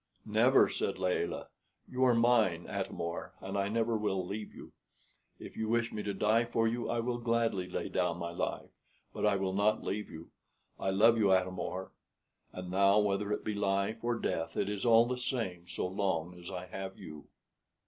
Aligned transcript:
"Never," 0.25 0.67
said 0.67 0.97
Layelah; 0.97 1.49
"you 1.87 2.03
are 2.05 2.15
mine, 2.15 2.65
Atam 2.67 2.99
or, 2.99 3.35
and 3.39 3.55
I 3.55 3.67
never 3.67 3.95
will 3.95 4.25
leave 4.25 4.51
you. 4.51 4.71
If 5.37 5.55
you 5.55 5.69
wish 5.69 5.93
me 5.93 6.01
to 6.01 6.11
die 6.11 6.43
for 6.43 6.67
you, 6.67 6.89
I 6.89 6.99
will 6.99 7.19
gladly 7.19 7.69
lay 7.69 7.87
down 7.87 8.17
my 8.17 8.31
life; 8.31 8.71
but 9.13 9.27
I 9.27 9.35
will 9.35 9.53
not 9.53 9.83
leave 9.83 10.09
you. 10.09 10.31
I 10.79 10.89
love 10.89 11.19
you, 11.19 11.31
Atam 11.31 11.59
or; 11.59 11.91
and 12.51 12.71
now, 12.71 12.97
whether 12.97 13.31
it 13.31 13.43
be 13.45 13.53
life 13.53 14.03
or 14.03 14.15
death, 14.17 14.57
it 14.57 14.69
is 14.69 14.87
all 14.87 15.05
the 15.05 15.19
same 15.19 15.67
so 15.67 15.85
long 15.85 16.33
as 16.39 16.49
I 16.49 16.65
have 16.65 16.97
you." 16.97 17.27